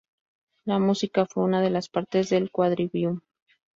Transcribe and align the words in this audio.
La 0.65 0.79
música 0.79 1.27
fue 1.27 1.43
una 1.43 1.61
de 1.61 1.69
las 1.69 1.87
partes 1.87 2.31
del 2.31 2.49
"Quadrivium". 2.49 3.21